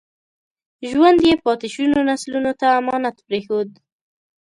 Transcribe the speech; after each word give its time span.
ژوند 0.89 1.19
یې 1.29 1.33
پاتې 1.43 1.67
شونو 1.73 1.99
نسلونو 2.09 2.51
ته 2.59 2.67
امانت 2.79 3.15
پرېښود. 3.27 3.69